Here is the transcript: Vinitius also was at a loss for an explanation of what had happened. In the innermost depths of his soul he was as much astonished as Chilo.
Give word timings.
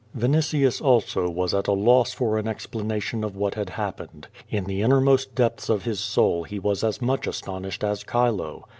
Vinitius 0.17 0.81
also 0.81 1.29
was 1.29 1.53
at 1.53 1.67
a 1.67 1.73
loss 1.73 2.11
for 2.11 2.39
an 2.39 2.47
explanation 2.47 3.23
of 3.23 3.35
what 3.35 3.53
had 3.53 3.69
happened. 3.69 4.29
In 4.49 4.63
the 4.63 4.81
innermost 4.81 5.35
depths 5.35 5.69
of 5.69 5.83
his 5.83 5.99
soul 5.99 6.41
he 6.43 6.57
was 6.57 6.83
as 6.83 7.03
much 7.03 7.27
astonished 7.27 7.83
as 7.83 8.03
Chilo. 8.03 8.67